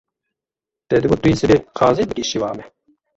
Te 0.89 0.97
digot 1.03 1.19
tu 1.23 1.27
yê 1.31 1.35
sibê 1.41 1.57
qazê 1.77 2.03
bikî 2.09 2.23
şîva 2.29 2.51
me? 2.57 2.65